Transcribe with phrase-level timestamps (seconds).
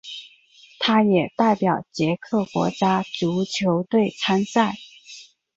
[0.79, 4.73] 他也代表捷克国家足球队参赛。